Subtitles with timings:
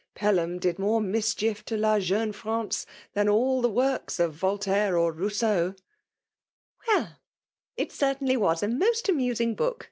[0.15, 5.13] Pclham did more mischief to td jeune France, than all the works of Voltaire or
[5.13, 5.77] Bousseau/'
[6.33, 7.17] *' Well
[7.77, 9.77] it certainly was a most amusing boolc